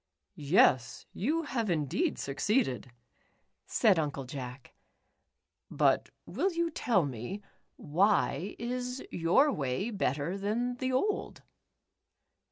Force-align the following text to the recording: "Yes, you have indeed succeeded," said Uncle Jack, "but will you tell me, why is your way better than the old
"Yes, 0.33 1.05
you 1.13 1.43
have 1.43 1.69
indeed 1.69 2.17
succeeded," 2.17 2.89
said 3.67 3.99
Uncle 3.99 4.23
Jack, 4.23 4.73
"but 5.69 6.09
will 6.25 6.51
you 6.51 6.71
tell 6.71 7.05
me, 7.05 7.43
why 7.75 8.55
is 8.57 9.03
your 9.11 9.51
way 9.51 9.91
better 9.91 10.39
than 10.39 10.77
the 10.77 10.91
old 10.91 11.43